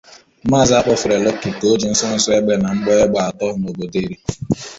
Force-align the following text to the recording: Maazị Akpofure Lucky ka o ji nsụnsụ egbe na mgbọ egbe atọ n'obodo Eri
Maazị 0.49 0.73
Akpofure 0.77 1.17
Lucky 1.25 1.49
ka 1.59 1.65
o 1.73 1.77
ji 1.79 1.87
nsụnsụ 1.91 2.29
egbe 2.37 2.53
na 2.61 2.69
mgbọ 2.75 2.91
egbe 3.03 3.19
atọ 3.29 3.45
n'obodo 3.59 3.97
Eri 4.03 4.15